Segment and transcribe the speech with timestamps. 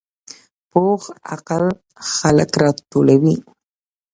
[0.69, 1.01] پوخ
[1.33, 1.65] عقل
[2.13, 3.35] خلک راټولوي